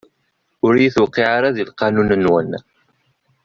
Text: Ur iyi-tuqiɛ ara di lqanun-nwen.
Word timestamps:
Ur 0.65 0.73
iyi-tuqiɛ 0.75 1.29
ara 1.37 1.55
di 1.55 1.63
lqanun-nwen. 1.69 2.51